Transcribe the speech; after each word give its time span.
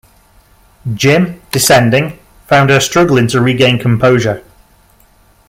Jim, 0.95 1.39
descending, 1.51 2.17
found 2.47 2.71
her 2.71 2.79
struggling 2.79 3.27
to 3.27 3.39
regain 3.39 3.77
composure. 3.77 4.43